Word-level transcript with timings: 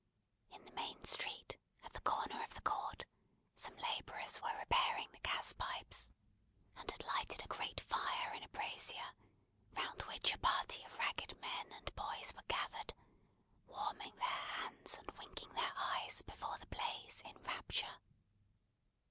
In 0.49 0.65
the 0.65 0.71
main 0.71 1.03
street, 1.03 1.57
at 1.83 1.93
the 1.93 2.01
corner 2.01 2.41
of 2.43 2.55
the 2.55 2.61
court, 2.61 3.05
some 3.53 3.77
labourers 3.77 4.41
were 4.41 4.57
repairing 4.57 5.09
the 5.11 5.19
gas 5.19 5.53
pipes, 5.53 6.09
and 6.75 6.89
had 6.89 7.05
lighted 7.05 7.45
a 7.45 7.47
great 7.47 7.79
fire 7.81 8.33
in 8.33 8.41
a 8.41 8.49
brazier, 8.49 9.13
round 9.77 10.01
which 10.07 10.33
a 10.33 10.39
party 10.39 10.83
of 10.85 10.97
ragged 10.97 11.39
men 11.39 11.71
and 11.73 11.93
boys 11.93 12.33
were 12.35 12.41
gathered: 12.47 12.95
warming 13.67 14.15
their 14.15 14.25
hands 14.27 14.97
and 14.97 15.11
winking 15.19 15.53
their 15.53 15.71
eyes 15.77 16.23
before 16.23 16.57
the 16.57 16.65
blaze 16.65 17.21
in 17.23 17.39
rapture. 17.43 17.97